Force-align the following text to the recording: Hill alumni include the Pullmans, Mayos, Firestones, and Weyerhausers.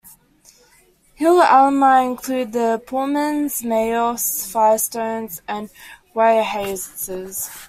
Hill 1.13 1.35
alumni 1.47 2.01
include 2.01 2.53
the 2.53 2.81
Pullmans, 2.87 3.61
Mayos, 3.63 4.51
Firestones, 4.51 5.41
and 5.47 5.69
Weyerhausers. 6.15 7.55